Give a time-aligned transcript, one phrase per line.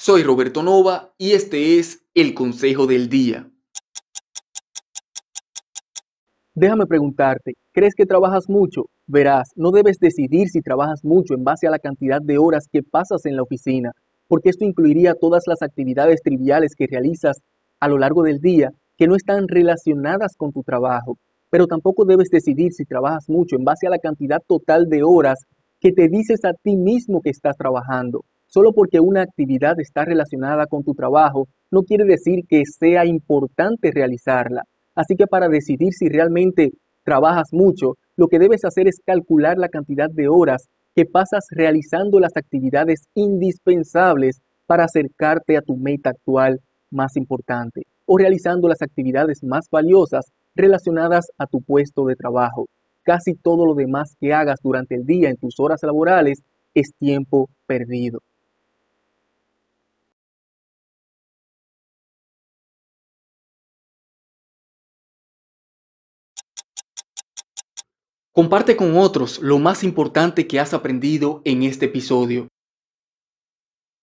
[0.00, 3.50] Soy Roberto Nova y este es el Consejo del Día.
[6.54, 8.84] Déjame preguntarte, ¿crees que trabajas mucho?
[9.08, 12.84] Verás, no debes decidir si trabajas mucho en base a la cantidad de horas que
[12.84, 13.90] pasas en la oficina,
[14.28, 17.42] porque esto incluiría todas las actividades triviales que realizas
[17.80, 21.18] a lo largo del día que no están relacionadas con tu trabajo.
[21.50, 25.40] Pero tampoco debes decidir si trabajas mucho en base a la cantidad total de horas
[25.80, 28.24] que te dices a ti mismo que estás trabajando.
[28.50, 33.90] Solo porque una actividad está relacionada con tu trabajo no quiere decir que sea importante
[33.92, 34.64] realizarla.
[34.94, 36.72] Así que para decidir si realmente
[37.04, 42.20] trabajas mucho, lo que debes hacer es calcular la cantidad de horas que pasas realizando
[42.20, 49.44] las actividades indispensables para acercarte a tu meta actual más importante o realizando las actividades
[49.44, 52.66] más valiosas relacionadas a tu puesto de trabajo.
[53.02, 56.40] Casi todo lo demás que hagas durante el día en tus horas laborales
[56.74, 58.20] es tiempo perdido.
[68.38, 72.46] Comparte con otros lo más importante que has aprendido en este episodio.